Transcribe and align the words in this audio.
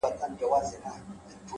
ستا 0.03 0.27
د 0.37 0.41
خولې 0.49 0.61
سا؛ 0.69 0.95